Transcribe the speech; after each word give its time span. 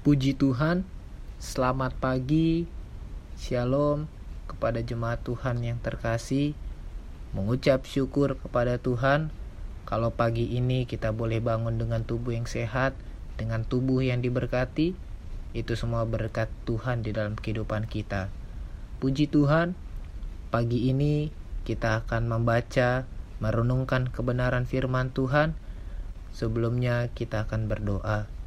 Puji 0.00 0.32
Tuhan, 0.32 0.88
selamat 1.44 1.92
pagi, 2.00 2.64
shalom 3.36 4.08
kepada 4.48 4.80
jemaat 4.80 5.20
Tuhan 5.20 5.60
yang 5.60 5.76
terkasih. 5.76 6.56
Mengucap 7.36 7.84
syukur 7.84 8.40
kepada 8.40 8.80
Tuhan 8.80 9.28
kalau 9.84 10.08
pagi 10.08 10.56
ini 10.56 10.88
kita 10.88 11.12
boleh 11.12 11.44
bangun 11.44 11.76
dengan 11.76 12.00
tubuh 12.00 12.32
yang 12.32 12.48
sehat, 12.48 12.96
dengan 13.36 13.60
tubuh 13.60 14.00
yang 14.00 14.24
diberkati. 14.24 14.96
Itu 15.52 15.76
semua 15.76 16.08
berkat 16.08 16.48
Tuhan 16.64 17.04
di 17.04 17.12
dalam 17.12 17.36
kehidupan 17.36 17.84
kita. 17.84 18.32
Puji 19.04 19.28
Tuhan, 19.28 19.76
pagi 20.48 20.88
ini 20.88 21.28
kita 21.68 22.08
akan 22.08 22.24
membaca, 22.24 23.04
merenungkan 23.36 24.08
kebenaran 24.08 24.64
firman 24.64 25.12
Tuhan. 25.12 25.52
Sebelumnya 26.32 27.12
kita 27.12 27.44
akan 27.44 27.68
berdoa. 27.68 28.39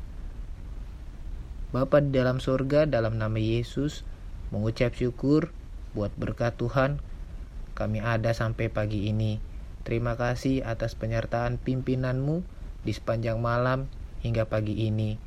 Bapa 1.74 2.06
di 2.06 2.14
dalam 2.14 2.38
surga 2.38 2.86
dalam 2.86 3.18
nama 3.18 3.42
Yesus 3.42 4.06
mengucap 4.54 4.94
syukur 4.94 5.50
buat 5.98 6.14
berkat 6.14 6.54
Tuhan 6.54 7.02
kami 7.74 7.98
ada 7.98 8.30
sampai 8.38 8.70
pagi 8.70 9.10
ini. 9.10 9.42
Terima 9.82 10.14
kasih 10.14 10.62
atas 10.62 10.94
penyertaan 10.94 11.58
pimpinanmu 11.58 12.46
di 12.86 12.94
sepanjang 12.94 13.42
malam 13.42 13.90
hingga 14.22 14.46
pagi 14.46 14.86
ini. 14.86 15.18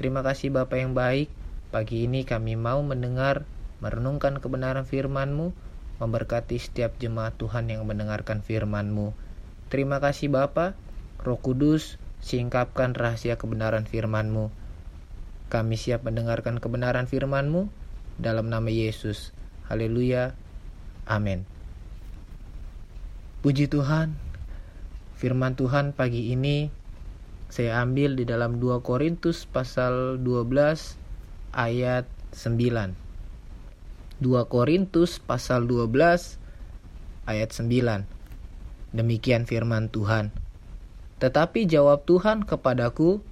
Terima 0.00 0.24
kasih 0.24 0.56
Bapak 0.56 0.80
yang 0.80 0.96
baik. 0.96 1.28
Pagi 1.68 2.08
ini 2.08 2.24
kami 2.24 2.56
mau 2.56 2.80
mendengar, 2.80 3.44
merenungkan 3.84 4.40
kebenaran 4.40 4.88
firman-Mu, 4.88 5.52
memberkati 6.00 6.56
setiap 6.56 6.96
jemaat 6.96 7.36
Tuhan 7.36 7.68
yang 7.68 7.84
mendengarkan 7.84 8.40
firman-Mu. 8.40 9.12
Terima 9.68 10.00
kasih 10.00 10.32
Bapa, 10.32 10.72
Roh 11.20 11.36
Kudus, 11.36 12.00
singkapkan 12.24 12.96
rahasia 12.96 13.36
kebenaran 13.36 13.84
firman-Mu 13.84 14.63
kami 15.54 15.78
siap 15.78 16.02
mendengarkan 16.02 16.58
kebenaran 16.58 17.06
firman-Mu 17.06 17.70
dalam 18.18 18.50
nama 18.50 18.66
Yesus. 18.66 19.30
Haleluya. 19.70 20.34
Amin. 21.06 21.46
Puji 23.38 23.70
Tuhan, 23.70 24.18
firman 25.14 25.54
Tuhan 25.54 25.94
pagi 25.94 26.34
ini 26.34 26.74
saya 27.46 27.86
ambil 27.86 28.18
di 28.18 28.26
dalam 28.26 28.58
2 28.58 28.82
Korintus 28.82 29.46
pasal 29.46 30.18
12 30.18 30.98
ayat 31.54 32.10
9. 32.34 32.98
2 34.18 34.50
Korintus 34.50 35.22
pasal 35.22 35.70
12 35.70 36.34
ayat 37.30 37.54
9. 37.54 38.10
Demikian 38.90 39.46
firman 39.46 39.86
Tuhan. 39.86 40.34
Tetapi 41.22 41.70
jawab 41.70 42.02
Tuhan 42.10 42.42
kepadaku, 42.42 43.22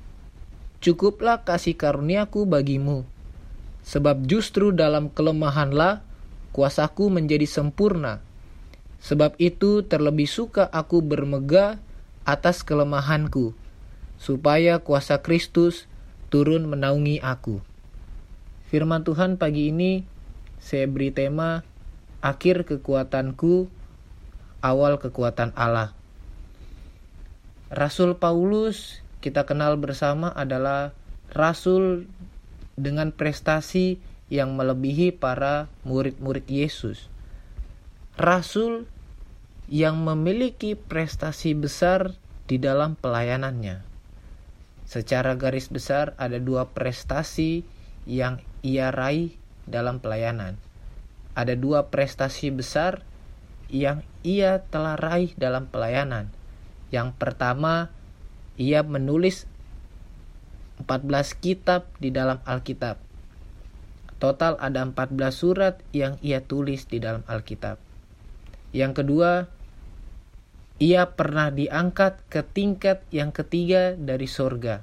Cukuplah 0.82 1.46
kasih 1.46 1.78
karuniaku 1.78 2.42
bagimu, 2.42 3.06
sebab 3.86 4.26
justru 4.26 4.74
dalam 4.74 5.14
kelemahanlah 5.14 6.02
kuasaku 6.50 7.06
menjadi 7.06 7.46
sempurna. 7.46 8.18
Sebab 8.98 9.38
itu 9.38 9.86
terlebih 9.86 10.26
suka 10.26 10.66
aku 10.66 10.98
bermegah 10.98 11.78
atas 12.26 12.66
kelemahanku, 12.66 13.54
supaya 14.18 14.82
kuasa 14.82 15.22
Kristus 15.22 15.86
turun 16.34 16.66
menaungi 16.66 17.22
aku. 17.22 17.62
Firman 18.66 19.06
Tuhan 19.06 19.38
pagi 19.38 19.70
ini 19.70 20.02
saya 20.58 20.90
beri 20.90 21.14
tema 21.14 21.62
akhir 22.22 22.66
kekuatanku, 22.66 23.70
awal 24.62 24.98
kekuatan 24.98 25.54
Allah. 25.54 25.94
Rasul 27.70 28.18
Paulus 28.18 28.98
kita 29.22 29.46
kenal 29.46 29.78
bersama 29.78 30.34
adalah 30.34 30.90
rasul 31.30 32.10
dengan 32.74 33.14
prestasi 33.14 34.02
yang 34.26 34.58
melebihi 34.58 35.14
para 35.14 35.70
murid-murid 35.86 36.42
Yesus. 36.50 37.06
Rasul 38.18 38.90
yang 39.70 40.02
memiliki 40.02 40.74
prestasi 40.74 41.54
besar 41.54 42.18
di 42.50 42.58
dalam 42.58 42.98
pelayanannya. 42.98 43.86
Secara 44.84 45.38
garis 45.38 45.70
besar 45.70 46.18
ada 46.18 46.42
dua 46.42 46.68
prestasi 46.74 47.62
yang 48.04 48.42
ia 48.66 48.90
raih 48.90 49.38
dalam 49.64 50.02
pelayanan. 50.02 50.58
Ada 51.38 51.54
dua 51.54 51.88
prestasi 51.88 52.52
besar 52.52 53.06
yang 53.72 54.04
ia 54.20 54.60
telah 54.68 55.00
raih 55.00 55.32
dalam 55.38 55.70
pelayanan. 55.70 56.28
Yang 56.92 57.16
pertama 57.16 57.88
ia 58.60 58.84
menulis 58.84 59.48
14 60.84 61.38
kitab 61.38 61.88
di 62.02 62.10
dalam 62.10 62.42
Alkitab. 62.42 62.98
Total 64.18 64.54
ada 64.58 64.86
14 64.86 65.18
surat 65.34 65.74
yang 65.90 66.18
ia 66.22 66.42
tulis 66.42 66.86
di 66.86 67.02
dalam 67.02 67.26
Alkitab. 67.26 67.78
Yang 68.70 68.92
kedua, 69.02 69.30
ia 70.82 71.06
pernah 71.10 71.50
diangkat 71.50 72.26
ke 72.26 72.42
tingkat 72.42 73.02
yang 73.14 73.30
ketiga 73.30 73.94
dari 73.94 74.26
sorga. 74.26 74.82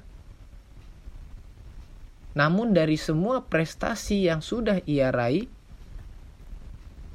Namun 2.36 2.72
dari 2.72 2.94
semua 2.94 3.42
prestasi 3.42 4.30
yang 4.30 4.40
sudah 4.40 4.80
ia 4.86 5.10
raih, 5.10 5.50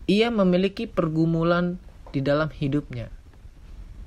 ia 0.05 0.29
memiliki 0.29 0.85
pergumulan 0.85 1.81
di 2.13 2.21
dalam 2.21 2.51
hidupnya. 2.51 3.09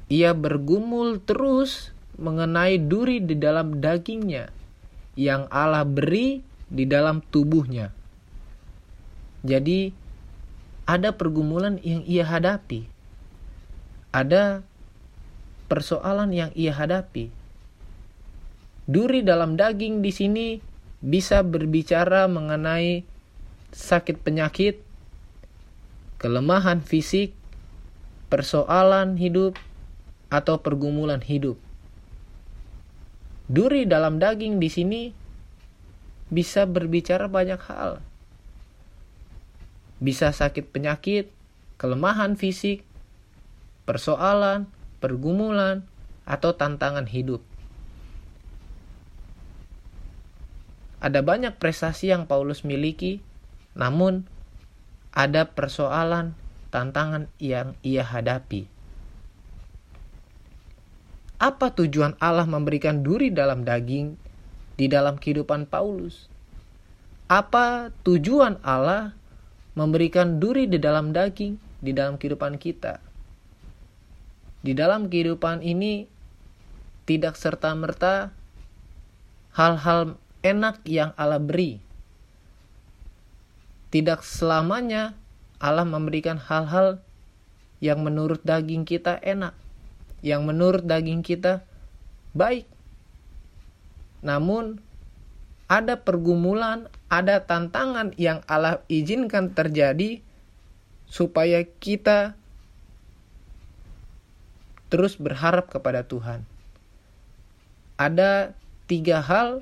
Ia 0.09 0.33
bergumul 0.33 1.21
terus 1.21 1.97
mengenai 2.19 2.83
duri 2.83 3.23
di 3.23 3.39
dalam 3.39 3.79
dagingnya 3.79 4.51
yang 5.15 5.47
Allah 5.49 5.87
beri 5.87 6.43
di 6.69 6.85
dalam 6.85 7.23
tubuhnya. 7.23 7.95
Jadi 9.47 9.95
ada 10.85 11.15
pergumulan 11.15 11.79
yang 11.81 12.03
ia 12.05 12.27
hadapi. 12.27 12.91
Ada 14.11 14.67
persoalan 15.71 16.35
yang 16.35 16.51
ia 16.59 16.75
hadapi. 16.75 17.31
Duri 18.89 19.21
dalam 19.21 19.55
daging 19.55 20.01
di 20.01 20.11
sini 20.11 20.47
bisa 20.99 21.45
berbicara 21.45 22.27
mengenai 22.27 23.05
sakit 23.71 24.25
penyakit, 24.25 24.81
kelemahan 26.19 26.81
fisik, 26.81 27.37
persoalan 28.33 29.21
hidup, 29.21 29.61
atau 30.33 30.61
pergumulan 30.61 31.21
hidup. 31.21 31.61
Duri 33.49 33.89
dalam 33.89 34.21
daging 34.21 34.61
di 34.61 34.69
sini 34.69 35.03
bisa 36.29 36.69
berbicara 36.69 37.33
banyak 37.33 37.61
hal. 37.65 38.05
Bisa 40.05 40.31
sakit 40.37 40.69
penyakit, 40.69 41.33
kelemahan 41.81 42.37
fisik, 42.37 42.85
persoalan, 43.89 44.69
pergumulan, 45.01 45.89
atau 46.29 46.53
tantangan 46.53 47.09
hidup. 47.09 47.41
Ada 51.01 51.25
banyak 51.25 51.57
prestasi 51.57 52.13
yang 52.13 52.29
Paulus 52.29 52.69
miliki, 52.69 53.25
namun 53.73 54.29
ada 55.17 55.49
persoalan, 55.49 56.37
tantangan 56.69 57.33
yang 57.41 57.73
ia 57.81 58.05
hadapi. 58.05 58.69
Apa 61.39 61.71
tujuan 61.71 62.19
Allah 62.19 62.51
memberikan 62.51 63.07
duri 63.07 63.31
dalam 63.31 63.63
daging 63.63 64.19
di 64.75 64.91
dalam 64.91 65.15
kehidupan 65.23 65.71
Paulus? 65.71 66.27
Apa 67.31 67.95
tujuan 68.03 68.59
Allah 68.67 69.15
memberikan 69.79 70.43
duri 70.43 70.67
di 70.67 70.83
dalam 70.83 71.15
daging 71.15 71.55
di 71.79 71.95
dalam 71.95 72.19
kehidupan 72.19 72.59
kita? 72.59 72.99
Di 74.67 74.75
dalam 74.75 75.07
kehidupan 75.07 75.63
ini 75.63 76.11
tidak 77.07 77.39
serta-merta 77.39 78.35
hal-hal 79.55 80.19
enak 80.43 80.83
yang 80.91 81.15
Allah 81.15 81.39
beri. 81.39 81.79
Tidak 83.95 84.27
selamanya 84.27 85.15
Allah 85.63 85.87
memberikan 85.87 86.43
hal-hal 86.43 86.99
yang 87.79 88.03
menurut 88.03 88.43
daging 88.43 88.83
kita 88.83 89.23
enak 89.23 89.55
yang 90.25 90.45
menurut 90.45 90.85
daging 90.85 91.23
kita 91.23 91.63
baik. 92.35 92.67
Namun 94.23 94.83
ada 95.69 96.01
pergumulan, 96.01 96.89
ada 97.13 97.45
tantangan 97.45 98.17
yang 98.17 98.43
Allah 98.49 98.81
izinkan 98.89 99.53
terjadi 99.53 100.25
supaya 101.09 101.65
kita 101.81 102.35
terus 104.89 105.21
berharap 105.21 105.69
kepada 105.69 106.05
Tuhan. 106.05 106.45
Ada 108.01 108.57
tiga 108.89 109.21
hal 109.21 109.61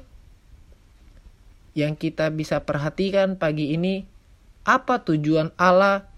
yang 1.76 1.98
kita 1.98 2.30
bisa 2.30 2.62
perhatikan 2.62 3.36
pagi 3.36 3.74
ini. 3.74 4.06
Apa 4.66 4.98
tujuan 5.02 5.54
Allah 5.54 6.10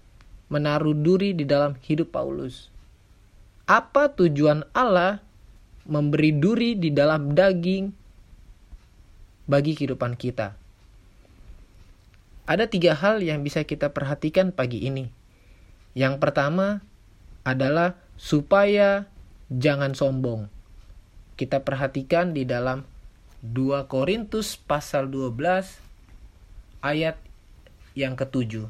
menaruh 0.49 0.97
duri 0.97 1.37
di 1.37 1.45
dalam 1.45 1.77
hidup 1.85 2.13
Paulus? 2.13 2.73
Apa 3.69 4.09
tujuan 4.17 4.65
Allah 4.73 5.21
memberi 5.85 6.33
duri 6.33 6.73
di 6.73 6.89
dalam 6.89 7.37
daging 7.37 7.93
bagi 9.45 9.77
kehidupan 9.77 10.17
kita. 10.17 10.57
Ada 12.49 12.65
tiga 12.65 12.97
hal 12.97 13.21
yang 13.21 13.45
bisa 13.45 13.61
kita 13.61 13.93
perhatikan 13.93 14.49
pagi 14.49 14.89
ini. 14.89 15.13
Yang 15.93 16.17
pertama 16.17 16.81
adalah 17.45 17.93
supaya 18.17 19.05
jangan 19.53 19.93
sombong. 19.93 20.49
Kita 21.37 21.61
perhatikan 21.61 22.33
di 22.33 22.49
dalam 22.49 22.89
2 23.45 23.85
Korintus 23.85 24.57
pasal 24.57 25.13
12 25.13 25.77
ayat 26.81 27.21
yang 27.93 28.17
ketujuh. 28.17 28.65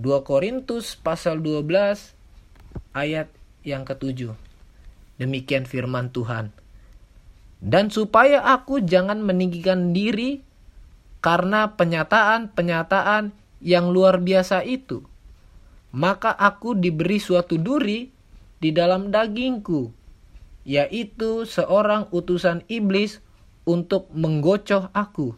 2 0.00 0.24
Korintus 0.24 0.96
pasal 0.96 1.44
12 1.44 2.16
ayat 2.96 3.28
yang 3.64 3.82
ketujuh. 3.88 4.36
Demikian 5.18 5.64
firman 5.64 6.12
Tuhan. 6.12 6.52
Dan 7.64 7.88
supaya 7.88 8.44
aku 8.44 8.84
jangan 8.84 9.24
meninggikan 9.24 9.96
diri 9.96 10.44
karena 11.24 11.72
penyataan-penyataan 11.72 13.32
yang 13.64 13.88
luar 13.88 14.20
biasa 14.20 14.60
itu, 14.68 15.00
maka 15.96 16.36
aku 16.36 16.76
diberi 16.76 17.16
suatu 17.16 17.56
duri 17.56 18.12
di 18.60 18.68
dalam 18.76 19.08
dagingku, 19.08 19.88
yaitu 20.68 21.48
seorang 21.48 22.12
utusan 22.12 22.68
iblis 22.68 23.24
untuk 23.64 24.12
menggocoh 24.12 24.92
aku, 24.92 25.32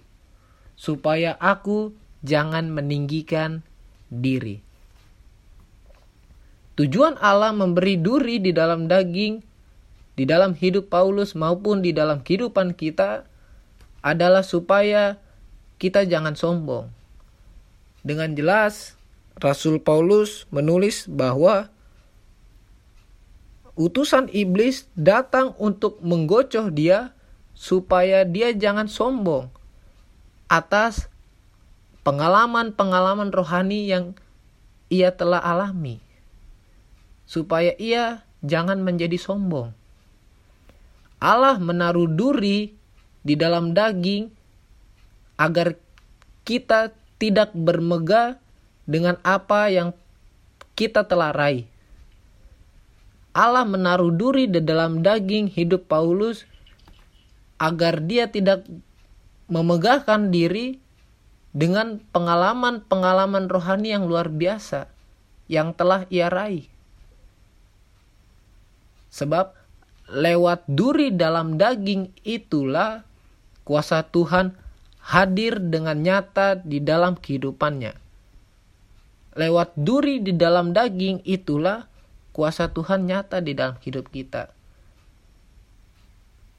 supaya 0.74 1.38
aku 1.38 1.94
jangan 2.26 2.74
meninggikan 2.74 3.62
diri. 4.10 4.65
Tujuan 6.76 7.16
Allah 7.24 7.56
memberi 7.56 7.96
duri 7.96 8.36
di 8.36 8.52
dalam 8.52 8.84
daging 8.84 9.40
di 10.16 10.24
dalam 10.24 10.56
hidup 10.56 10.88
Paulus 10.88 11.36
maupun 11.36 11.84
di 11.84 11.92
dalam 11.92 12.24
kehidupan 12.24 12.72
kita 12.72 13.28
adalah 14.00 14.40
supaya 14.40 15.20
kita 15.76 16.08
jangan 16.08 16.32
sombong. 16.32 16.88
Dengan 18.00 18.32
jelas, 18.32 18.96
Rasul 19.36 19.76
Paulus 19.76 20.48
menulis 20.48 21.04
bahwa 21.04 21.68
utusan 23.76 24.32
iblis 24.32 24.88
datang 24.96 25.52
untuk 25.60 26.00
menggocoh 26.00 26.72
dia 26.72 27.12
supaya 27.52 28.24
dia 28.24 28.56
jangan 28.56 28.88
sombong 28.88 29.52
atas 30.48 31.12
pengalaman-pengalaman 32.06 33.28
rohani 33.34 33.92
yang 33.92 34.16
ia 34.88 35.12
telah 35.12 35.42
alami. 35.44 36.05
Supaya 37.26 37.74
ia 37.76 38.22
jangan 38.46 38.80
menjadi 38.80 39.18
sombong. 39.18 39.74
Allah 41.18 41.58
menaruh 41.58 42.06
duri 42.06 42.72
di 43.26 43.34
dalam 43.34 43.74
daging 43.74 44.30
agar 45.36 45.74
kita 46.46 46.94
tidak 47.18 47.50
bermegah 47.52 48.38
dengan 48.86 49.18
apa 49.26 49.66
yang 49.72 49.90
kita 50.78 51.02
telah 51.02 51.34
raih. 51.34 51.66
Allah 53.36 53.68
menaruh 53.68 54.14
duri 54.14 54.48
di 54.48 54.62
dalam 54.64 55.04
daging 55.04 55.52
hidup 55.52 55.90
Paulus 55.90 56.48
agar 57.60 58.00
dia 58.04 58.30
tidak 58.30 58.64
memegahkan 59.50 60.32
diri 60.32 60.80
dengan 61.56 62.00
pengalaman-pengalaman 62.12 63.48
rohani 63.48 63.96
yang 63.96 64.04
luar 64.04 64.28
biasa 64.28 64.88
yang 65.48 65.72
telah 65.72 66.04
ia 66.12 66.28
raih. 66.28 66.68
Sebab 69.16 69.56
lewat 70.12 70.68
duri 70.68 71.08
dalam 71.08 71.56
daging 71.56 72.12
itulah 72.20 73.00
kuasa 73.64 74.04
Tuhan 74.04 74.52
hadir 75.00 75.56
dengan 75.56 75.96
nyata 76.04 76.60
di 76.60 76.84
dalam 76.84 77.16
kehidupannya. 77.16 77.96
Lewat 79.36 79.72
duri 79.72 80.20
di 80.20 80.36
dalam 80.36 80.76
daging 80.76 81.24
itulah 81.24 81.88
kuasa 82.36 82.68
Tuhan 82.68 83.08
nyata 83.08 83.40
di 83.40 83.56
dalam 83.56 83.80
hidup 83.80 84.12
kita. 84.12 84.52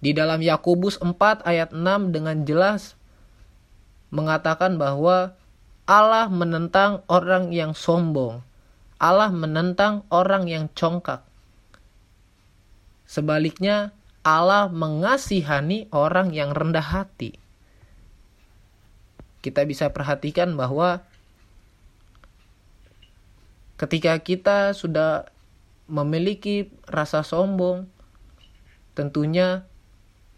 Di 0.02 0.14
dalam 0.18 0.42
Yakobus 0.42 0.98
4 1.02 1.46
ayat 1.46 1.74
6 1.74 2.14
dengan 2.14 2.42
jelas 2.42 2.98
mengatakan 4.10 4.82
bahwa 4.82 5.38
Allah 5.86 6.30
menentang 6.30 7.06
orang 7.06 7.54
yang 7.54 7.78
sombong. 7.78 8.42
Allah 8.98 9.30
menentang 9.30 10.08
orang 10.10 10.50
yang 10.50 10.70
congkak. 10.74 11.27
Sebaliknya, 13.08 13.96
Allah 14.28 14.68
mengasihani 14.68 15.88
orang 15.96 16.36
yang 16.36 16.52
rendah 16.52 16.84
hati. 16.84 17.40
Kita 19.40 19.64
bisa 19.64 19.96
perhatikan 19.96 20.60
bahwa 20.60 21.08
ketika 23.80 24.20
kita 24.20 24.76
sudah 24.76 25.32
memiliki 25.88 26.68
rasa 26.84 27.24
sombong, 27.24 27.88
tentunya 28.92 29.64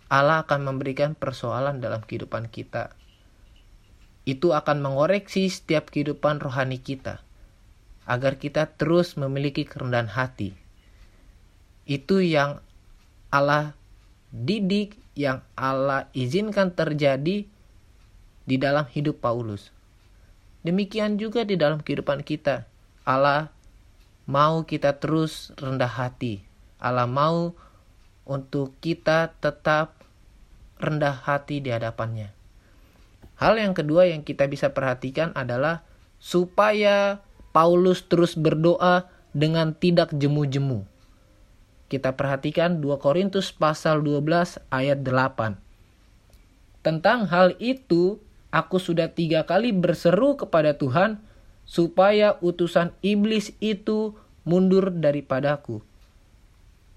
Allah 0.06 0.45
akan 0.45 0.69
memberikan 0.69 1.18
persoalan 1.18 1.81
dalam 1.81 2.06
kehidupan 2.06 2.54
kita. 2.54 2.94
Itu 4.30 4.54
akan 4.54 4.86
mengoreksi 4.86 5.50
setiap 5.50 5.89
kehidupan 5.89 6.38
rohani 6.38 6.77
kita, 6.77 7.25
agar 8.06 8.38
kita 8.38 8.69
terus 8.77 9.18
memiliki 9.18 9.66
kerendahan 9.66 10.13
hati 10.13 10.69
itu 11.89 12.21
yang 12.21 12.62
Allah 13.33 13.74
didik, 14.30 14.94
yang 15.18 15.41
Allah 15.57 16.06
izinkan 16.13 16.69
terjadi 16.69 17.50
di 18.45 18.56
dalam 18.62 18.86
hidup 18.94 19.18
Paulus. 19.18 19.74
Demikian 20.62 21.18
juga 21.18 21.41
di 21.41 21.57
dalam 21.57 21.81
kehidupan 21.81 22.21
kita. 22.21 22.69
Allah 23.09 23.50
mau 24.30 24.69
kita 24.69 25.01
terus 25.01 25.50
rendah 25.57 25.89
hati. 25.89 26.45
Allah 26.77 27.09
mau 27.09 27.57
untuk 28.30 28.77
kita 28.77 29.33
tetap 29.42 29.97
rendah 30.77 31.25
hati 31.25 31.57
di 31.57 31.74
hadapannya. 31.74 32.30
Hal 33.42 33.57
yang 33.57 33.74
kedua 33.74 34.06
yang 34.06 34.21
kita 34.21 34.45
bisa 34.45 34.69
perhatikan 34.69 35.33
adalah 35.33 35.81
supaya 36.21 37.24
Paulus 37.50 38.06
terus 38.06 38.38
berdoa 38.38 39.09
dengan 39.33 39.74
tidak 39.74 40.13
jemu-jemu. 40.13 40.85
Kita 41.89 42.13
perhatikan 42.13 42.77
2 42.86 43.01
Korintus 43.01 43.50
pasal 43.50 44.06
12 44.06 44.62
ayat 44.69 45.01
8. 45.01 45.57
Tentang 46.86 47.25
hal 47.25 47.57
itu, 47.57 48.21
aku 48.53 48.77
sudah 48.77 49.09
tiga 49.09 49.50
kali 49.50 49.73
berseru 49.73 50.37
kepada 50.37 50.78
Tuhan 50.78 51.18
supaya 51.66 52.37
utusan 52.45 52.94
iblis 53.02 53.57
itu 53.57 54.13
mundur 54.45 54.94
daripadaku. 54.94 55.81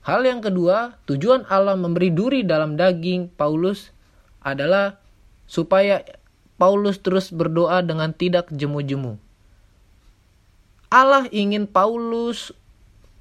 Hal 0.05 0.29
yang 0.29 0.45
kedua, 0.45 1.01
tujuan 1.09 1.49
Allah 1.49 1.79
memberi 1.79 2.13
duri 2.13 2.45
dalam 2.45 2.77
daging 2.77 3.33
Paulus 3.33 3.97
adalah 4.45 5.01
supaya 5.49 6.05
Paulus 6.61 7.01
terus 7.01 7.33
berdoa 7.33 7.81
dengan 7.81 8.13
tidak 8.13 8.53
jemu-jemu. 8.53 9.17
Allah 10.93 11.25
ingin 11.33 11.65
Paulus 11.65 12.53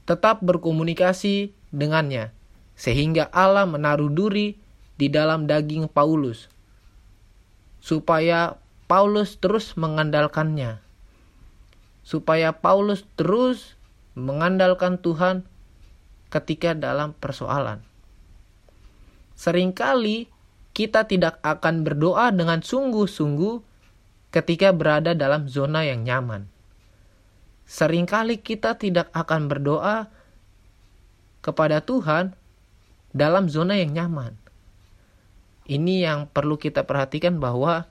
tetap 0.03 0.43
berkomunikasi 0.43 1.55
dengannya, 1.71 2.35
sehingga 2.75 3.27
Allah 3.31 3.65
menaruh 3.65 4.11
duri 4.11 4.59
di 4.99 5.07
dalam 5.09 5.49
daging 5.49 5.89
Paulus, 5.89 6.51
supaya 7.81 8.59
Paulus 8.85 9.39
terus 9.39 9.73
mengandalkannya, 9.79 10.83
supaya 12.03 12.53
Paulus 12.53 13.07
terus 13.17 13.79
mengandalkan 14.13 14.99
Tuhan 14.99 15.47
ketika 16.31 16.75
dalam 16.75 17.15
persoalan. 17.15 17.83
Seringkali 19.35 20.29
kita 20.71 21.09
tidak 21.09 21.41
akan 21.43 21.83
berdoa 21.83 22.29
dengan 22.31 22.63
sungguh-sungguh 22.63 23.55
ketika 24.31 24.71
berada 24.71 25.11
dalam 25.11 25.51
zona 25.51 25.83
yang 25.83 26.07
nyaman. 26.07 26.47
Seringkali 27.67 28.39
kita 28.43 28.75
tidak 28.79 29.11
akan 29.15 29.47
berdoa 29.47 30.11
kepada 31.41 31.81
Tuhan 31.81 32.37
dalam 33.11 33.51
zona 33.51 33.75
yang 33.77 33.91
nyaman. 33.91 34.37
Ini 35.67 36.05
yang 36.07 36.19
perlu 36.29 36.57
kita 36.57 36.87
perhatikan 36.87 37.37
bahwa 37.37 37.85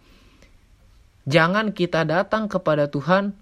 jangan 1.29 1.71
kita 1.71 2.03
datang 2.07 2.51
kepada 2.51 2.91
Tuhan 2.91 3.37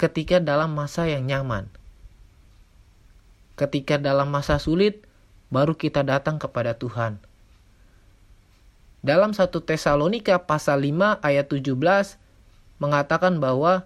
ketika 0.00 0.40
dalam 0.40 0.72
masa 0.72 1.06
yang 1.06 1.28
nyaman. 1.28 1.68
Ketika 3.54 4.00
dalam 4.00 4.32
masa 4.32 4.56
sulit 4.56 5.04
baru 5.52 5.76
kita 5.76 6.00
datang 6.00 6.40
kepada 6.40 6.72
Tuhan. 6.72 7.20
Dalam 9.00 9.32
satu 9.32 9.64
Tesalonika 9.64 10.40
pasal 10.44 10.84
5 10.84 11.20
ayat 11.24 11.46
17 11.48 11.76
mengatakan 12.80 13.40
bahwa 13.40 13.84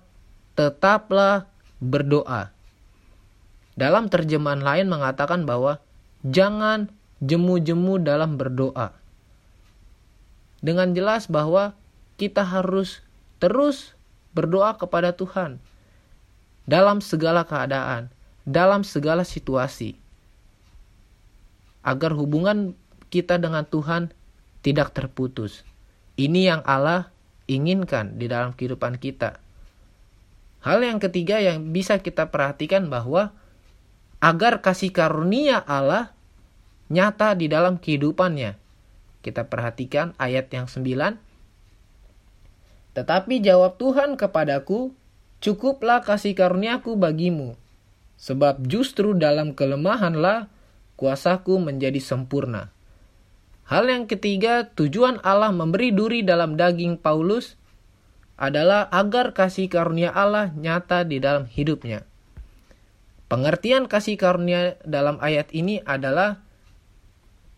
tetaplah 0.55 1.51
berdoa 1.83 2.54
dalam 3.75 4.07
terjemahan 4.11 4.63
lain 4.63 4.87
mengatakan 4.87 5.47
bahwa 5.47 5.83
jangan 6.23 6.91
jemu-jemu 7.23 8.03
dalam 8.03 8.39
berdoa. 8.39 8.95
dengan 10.65 10.97
jelas 10.97 11.29
bahwa 11.29 11.77
kita 12.17 12.41
harus 12.41 13.05
terus 13.37 13.93
berdoa 14.33 14.81
kepada 14.81 15.13
Tuhan 15.13 15.61
dalam 16.65 17.05
segala 17.05 17.45
keadaan, 17.45 18.09
dalam 18.49 18.81
segala 18.81 19.29
situasi, 19.29 20.01
agar 21.85 22.17
hubungan 22.17 22.73
kita 23.13 23.37
dengan 23.37 23.69
Tuhan 23.69 24.09
tidak 24.65 24.97
terputus. 24.97 25.69
Ini 26.17 26.57
yang 26.57 26.63
Allah 26.65 27.13
inginkan 27.45 28.17
di 28.17 28.33
dalam 28.33 28.57
kehidupan 28.57 28.97
kita. 28.97 29.37
Hal 30.65 30.81
yang 30.81 30.97
ketiga 30.97 31.45
yang 31.45 31.77
bisa 31.77 32.01
kita 32.01 32.33
perhatikan 32.33 32.89
bahwa 32.89 33.37
agar 34.25 34.65
kasih 34.65 34.89
karunia 34.89 35.61
Allah 35.69 36.17
nyata 36.89 37.37
di 37.37 37.45
dalam 37.45 37.77
kehidupannya. 37.77 38.57
Kita 39.21 39.45
perhatikan 39.53 40.17
ayat 40.17 40.49
yang 40.49 40.65
sembilan. 40.65 41.21
Tetapi 42.97 43.45
jawab 43.45 43.77
Tuhan 43.77 44.17
kepadaku, 44.17 44.97
cukuplah 45.45 46.01
kasih 46.01 46.33
karuniaku 46.33 46.97
bagimu, 46.97 47.53
sebab 48.17 48.65
justru 48.65 49.13
dalam 49.13 49.53
kelemahanlah 49.53 50.49
kuasaku 50.97 51.61
menjadi 51.61 52.01
sempurna. 52.01 52.73
Hal 53.69 53.93
yang 53.93 54.09
ketiga, 54.09 54.73
tujuan 54.73 55.21
Allah 55.21 55.53
memberi 55.53 55.93
duri 55.93 56.25
dalam 56.25 56.57
daging 56.57 56.97
Paulus 56.97 57.61
adalah 58.41 58.89
agar 58.89 59.37
kasih 59.37 59.69
karunia 59.69 60.17
Allah 60.17 60.49
nyata 60.57 61.05
di 61.05 61.21
dalam 61.21 61.45
hidupnya. 61.45 62.09
Pengertian 63.35 63.91
kasih 63.91 64.15
karunia 64.15 64.79
dalam 64.87 65.19
ayat 65.19 65.51
ini 65.51 65.83
adalah 65.83 66.39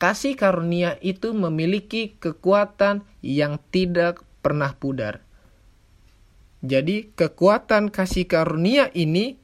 kasih 0.00 0.32
karunia 0.32 0.96
itu 1.04 1.36
memiliki 1.36 2.16
kekuatan 2.16 3.04
yang 3.20 3.60
tidak 3.68 4.24
pernah 4.40 4.72
pudar. 4.72 5.20
Jadi, 6.64 7.12
kekuatan 7.12 7.92
kasih 7.92 8.24
karunia 8.24 8.88
ini 8.96 9.36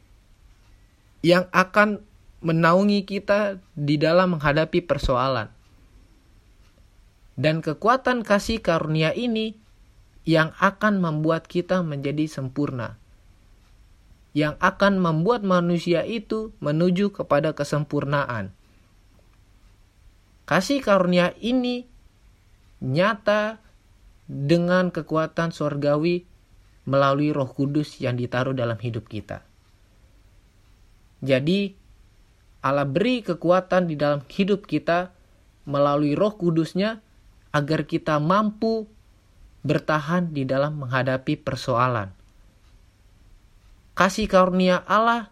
yang 1.21 1.53
akan 1.53 2.01
menaungi 2.41 3.05
kita 3.05 3.61
di 3.77 4.01
dalam 4.01 4.41
menghadapi 4.41 4.89
persoalan. 4.89 5.53
Dan 7.37 7.61
kekuatan 7.61 8.25
kasih 8.25 8.65
karunia 8.65 9.13
ini 9.13 9.61
yang 10.25 10.57
akan 10.57 10.97
membuat 10.97 11.45
kita 11.45 11.85
menjadi 11.85 12.25
sempurna, 12.25 12.97
yang 14.33 14.57
akan 14.61 14.97
membuat 14.97 15.45
manusia 15.45 16.05
itu 16.09 16.57
menuju 16.65 17.13
kepada 17.13 17.53
kesempurnaan. 17.53 18.57
Kasih 20.49 20.81
karunia 20.81 21.37
ini 21.39 21.85
nyata 22.83 23.63
dengan 24.27 24.89
kekuatan 24.91 25.53
sorgawi 25.53 26.25
melalui 26.89 27.31
Roh 27.31 27.47
Kudus 27.47 28.01
yang 28.03 28.19
ditaruh 28.19 28.57
dalam 28.57 28.81
hidup 28.81 29.07
kita. 29.07 29.45
Jadi, 31.23 31.79
Allah 32.65 32.89
beri 32.89 33.23
kekuatan 33.23 33.87
di 33.87 33.95
dalam 33.95 34.27
hidup 34.27 34.67
kita 34.67 35.15
melalui 35.69 36.19
Roh 36.19 36.35
Kudusnya 36.35 36.99
agar 37.55 37.87
kita 37.87 38.19
mampu 38.19 38.91
bertahan 39.63 40.35
di 40.35 40.43
dalam 40.43 40.83
menghadapi 40.83 41.39
persoalan. 41.39 42.22
Kasih 43.93 44.25
karunia 44.25 44.81
Allah 44.89 45.29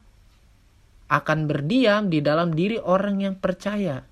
akan 1.08 1.48
berdiam 1.48 2.12
di 2.12 2.20
dalam 2.20 2.52
diri 2.52 2.76
orang 2.76 3.18
yang 3.24 3.34
percaya. 3.34 4.04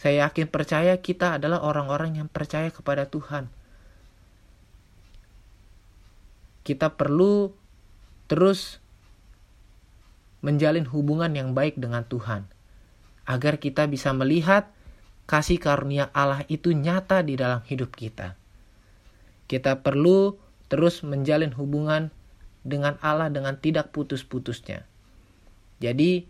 Saya 0.00 0.26
yakin 0.26 0.50
percaya 0.50 0.98
kita 0.98 1.38
adalah 1.38 1.62
orang-orang 1.62 2.18
yang 2.18 2.26
percaya 2.26 2.72
kepada 2.74 3.06
Tuhan. 3.06 3.46
Kita 6.66 6.90
perlu 6.90 7.54
terus 8.26 8.82
menjalin 10.42 10.90
hubungan 10.90 11.30
yang 11.30 11.54
baik 11.54 11.78
dengan 11.78 12.02
Tuhan, 12.02 12.50
agar 13.30 13.62
kita 13.62 13.86
bisa 13.86 14.10
melihat 14.10 14.66
kasih 15.30 15.62
karunia 15.62 16.10
Allah 16.10 16.42
itu 16.50 16.74
nyata 16.74 17.22
di 17.22 17.38
dalam 17.38 17.62
hidup 17.62 17.94
kita. 17.94 18.34
Kita 19.46 19.78
perlu 19.78 20.34
terus 20.66 21.06
menjalin 21.06 21.54
hubungan 21.54 22.10
dengan 22.62 22.98
Allah 23.02 23.28
dengan 23.30 23.58
tidak 23.58 23.90
putus-putusnya. 23.90 24.86
Jadi, 25.82 26.26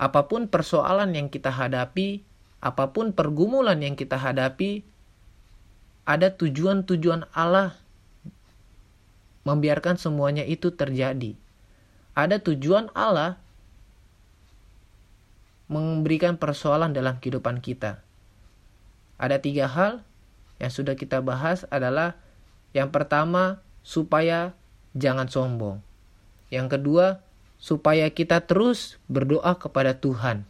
apa 0.00 0.26
pun 0.26 0.48
persoalan 0.48 1.12
yang 1.12 1.28
kita 1.28 1.52
hadapi, 1.52 2.24
apa 2.64 2.90
pun 2.90 3.12
pergumulan 3.12 3.78
yang 3.84 3.94
kita 3.94 4.16
hadapi, 4.16 4.82
ada 6.04 6.32
tujuan-tujuan 6.32 7.28
Allah 7.36 7.76
membiarkan 9.44 10.00
semuanya 10.00 10.44
itu 10.44 10.72
terjadi. 10.72 11.36
Ada 12.16 12.40
tujuan 12.40 12.88
Allah 12.96 13.36
memberikan 15.68 16.36
persoalan 16.36 16.92
dalam 16.92 17.20
kehidupan 17.20 17.60
kita. 17.60 18.00
Ada 19.20 19.40
tiga 19.40 19.68
hal 19.68 20.04
yang 20.60 20.72
sudah 20.72 20.96
kita 20.96 21.20
bahas 21.20 21.68
adalah 21.68 22.16
yang 22.76 22.88
pertama 22.92 23.60
supaya 23.84 24.56
jangan 24.94 25.26
sombong. 25.28 25.82
Yang 26.48 26.78
kedua 26.78 27.06
supaya 27.58 28.10
kita 28.10 28.46
terus 28.46 28.96
berdoa 29.10 29.58
kepada 29.58 29.98
Tuhan. 29.98 30.46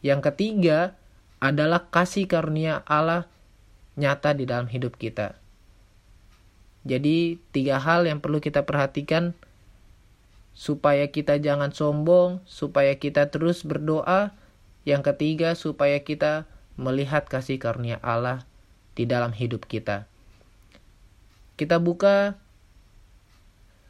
Yang 0.00 0.32
ketiga 0.32 0.96
adalah 1.40 1.88
kasih 1.88 2.28
karunia 2.28 2.84
Allah 2.84 3.28
nyata 3.96 4.36
di 4.36 4.44
dalam 4.44 4.68
hidup 4.68 4.96
kita. 4.96 5.36
Jadi 6.84 7.36
tiga 7.52 7.76
hal 7.76 8.08
yang 8.08 8.24
perlu 8.24 8.40
kita 8.40 8.64
perhatikan 8.64 9.36
supaya 10.56 11.08
kita 11.08 11.36
jangan 11.36 11.72
sombong, 11.72 12.40
supaya 12.48 12.96
kita 12.96 13.28
terus 13.28 13.64
berdoa, 13.64 14.32
yang 14.88 15.04
ketiga, 15.04 15.52
supaya 15.52 16.00
kita 16.00 16.48
melihat 16.80 17.28
kasih 17.28 17.60
karunia 17.60 18.00
Allah 18.00 18.48
di 18.96 19.04
dalam 19.04 19.36
hidup 19.36 19.68
kita. 19.68 20.08
Kita 21.60 21.76
buka 21.76 22.40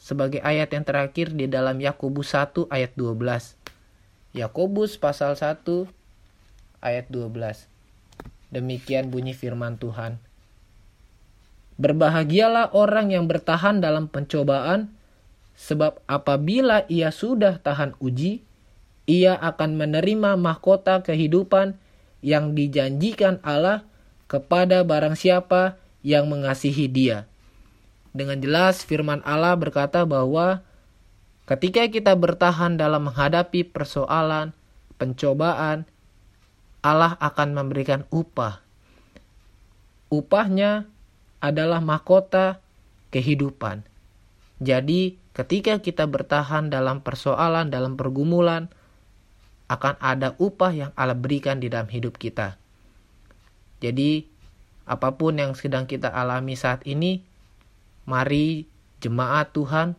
sebagai 0.01 0.41
ayat 0.41 0.73
yang 0.73 0.83
terakhir 0.83 1.37
di 1.37 1.45
dalam 1.45 1.77
Yakobus 1.77 2.33
1 2.33 2.73
ayat 2.73 2.97
12. 2.97 3.61
Yakobus 4.33 4.97
pasal 4.97 5.37
1 5.37 5.61
ayat 6.81 7.07
12. 7.13 7.69
Demikian 8.49 9.13
bunyi 9.13 9.37
firman 9.37 9.77
Tuhan. 9.77 10.17
Berbahagialah 11.77 12.73
orang 12.73 13.13
yang 13.13 13.29
bertahan 13.29 13.81
dalam 13.81 14.09
pencobaan, 14.09 14.93
sebab 15.57 16.01
apabila 16.09 16.85
ia 16.89 17.13
sudah 17.13 17.61
tahan 17.61 17.97
uji, 18.01 18.43
ia 19.05 19.37
akan 19.37 19.77
menerima 19.79 20.37
mahkota 20.41 21.05
kehidupan 21.05 21.77
yang 22.21 22.53
dijanjikan 22.53 23.41
Allah 23.41 23.85
kepada 24.29 24.85
barang 24.85 25.17
siapa 25.17 25.81
yang 26.05 26.29
mengasihi 26.29 26.89
Dia. 26.89 27.30
Dengan 28.11 28.43
jelas, 28.43 28.83
firman 28.83 29.23
Allah 29.23 29.55
berkata 29.55 30.03
bahwa 30.03 30.67
ketika 31.47 31.87
kita 31.87 32.19
bertahan 32.19 32.75
dalam 32.75 33.07
menghadapi 33.07 33.71
persoalan, 33.71 34.51
pencobaan, 34.99 35.87
Allah 36.83 37.15
akan 37.23 37.49
memberikan 37.55 38.09
upah. 38.11 38.61
Upahnya 40.11 40.91
adalah 41.39 41.79
mahkota 41.79 42.59
kehidupan. 43.15 43.87
Jadi, 44.61 45.17
ketika 45.33 45.79
kita 45.81 46.05
bertahan 46.05 46.69
dalam 46.69 47.01
persoalan, 47.01 47.71
dalam 47.71 47.95
pergumulan, 47.95 48.69
akan 49.71 49.95
ada 50.03 50.35
upah 50.43 50.73
yang 50.75 50.91
Allah 50.99 51.15
berikan 51.15 51.63
di 51.63 51.71
dalam 51.71 51.87
hidup 51.87 52.19
kita. 52.19 52.59
Jadi, 53.81 54.27
apa 54.85 55.15
pun 55.15 55.39
yang 55.39 55.55
sedang 55.55 55.87
kita 55.87 56.11
alami 56.11 56.59
saat 56.59 56.83
ini, 56.85 57.23
mari 58.05 58.69
jemaat 59.01 59.53
Tuhan, 59.57 59.97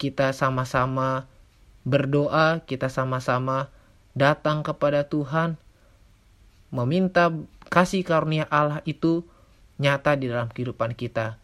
kita 0.00 0.32
sama-sama 0.32 1.30
berdoa, 1.86 2.62
kita 2.64 2.88
sama-sama 2.92 3.72
datang 4.12 4.60
kepada 4.66 5.06
Tuhan, 5.06 5.56
meminta 6.70 7.32
kasih 7.70 8.02
karunia 8.02 8.46
Allah 8.50 8.82
itu 8.86 9.26
nyata 9.80 10.14
di 10.18 10.28
dalam 10.28 10.52
kehidupan 10.52 10.94
kita. 10.94 11.40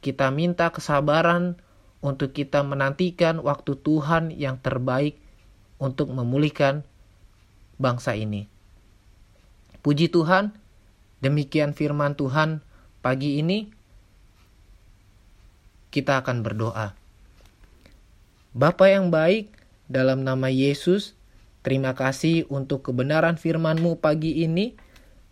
Kita 0.00 0.30
minta 0.30 0.70
kesabaran 0.70 1.58
untuk 2.04 2.30
kita 2.30 2.62
menantikan 2.62 3.42
waktu 3.42 3.74
Tuhan 3.80 4.30
yang 4.30 4.60
terbaik 4.62 5.18
untuk 5.82 6.12
memulihkan 6.12 6.86
bangsa 7.76 8.16
ini. 8.16 8.48
Puji 9.82 10.10
Tuhan, 10.10 10.54
demikian 11.22 11.74
firman 11.74 12.14
Tuhan 12.14 12.62
pagi 13.02 13.38
ini. 13.42 13.75
Kita 15.96 16.20
akan 16.20 16.44
berdoa. 16.44 16.92
Bapa 18.52 18.84
yang 18.92 19.08
baik, 19.08 19.48
dalam 19.88 20.28
nama 20.28 20.52
Yesus, 20.52 21.16
terima 21.64 21.96
kasih 21.96 22.44
untuk 22.52 22.84
kebenaran 22.84 23.40
firman-Mu 23.40 24.04
pagi 24.04 24.44
ini. 24.44 24.76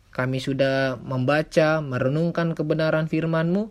kami 0.08 0.40
sudah 0.40 0.96
membaca, 1.04 1.84
merenungkan 1.84 2.56
kebenaran 2.56 3.12
firman-Mu. 3.12 3.68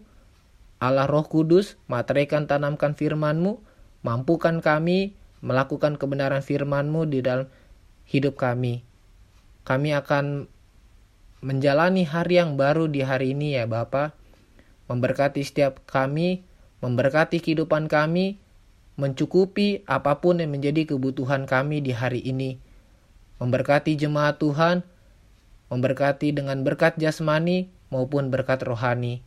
Allah 0.78 1.10
Roh 1.10 1.26
Kudus, 1.26 1.82
materaikan 1.90 2.46
tanamkan 2.46 2.94
firman-Mu, 2.94 3.58
mampukan 4.06 4.62
kami 4.62 5.18
melakukan 5.42 5.98
kebenaran 5.98 6.46
firman-Mu 6.46 7.10
di 7.10 7.26
dalam 7.26 7.50
hidup 8.06 8.38
kami. 8.38 8.86
Kami 9.66 9.98
akan 9.98 10.46
menjalani 11.42 12.06
hari 12.06 12.38
yang 12.38 12.54
baru 12.54 12.86
di 12.86 13.02
hari 13.02 13.34
ini 13.34 13.58
ya 13.58 13.66
Bapa. 13.66 14.14
Memberkati 14.92 15.42
setiap 15.42 15.82
kami, 15.90 16.44
memberkati 16.84 17.40
kehidupan 17.40 17.88
kami, 17.88 18.36
mencukupi 19.00 19.88
apa 19.88 20.20
pun 20.20 20.44
yang 20.44 20.52
menjadi 20.52 20.84
kebutuhan 20.84 21.48
kami 21.48 21.80
di 21.80 21.96
hari 21.96 22.20
ini. 22.20 22.60
Memberkati 23.40 23.96
jemaat 23.96 24.44
Tuhan, 24.44 24.84
memberkati 25.72 26.36
dengan 26.36 26.68
berkat 26.68 27.00
jasmani 27.00 27.72
maupun 27.88 28.28
berkat 28.28 28.60
rohani. 28.68 29.24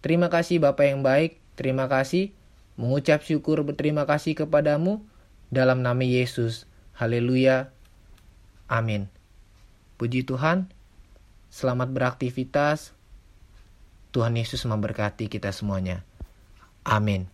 Terima 0.00 0.32
kasih 0.32 0.64
Bapak 0.64 0.84
yang 0.88 1.04
baik, 1.04 1.36
terima 1.60 1.92
kasih. 1.92 2.32
Mengucap 2.80 3.20
syukur 3.22 3.60
berterima 3.62 4.08
kasih 4.08 4.32
kepadamu 4.34 5.04
dalam 5.52 5.84
nama 5.84 6.02
Yesus. 6.02 6.64
Haleluya. 6.96 7.70
Amin. 8.66 9.12
Puji 10.00 10.24
Tuhan. 10.26 10.72
Selamat 11.52 11.92
beraktivitas. 11.94 12.96
Tuhan 14.10 14.34
Yesus 14.34 14.66
memberkati 14.66 15.30
kita 15.30 15.54
semuanya. 15.54 16.02
Amin. 16.86 17.33